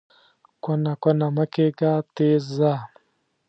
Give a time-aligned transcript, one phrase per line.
[0.63, 2.73] کونه کونه مه کېږه، تېز ځه!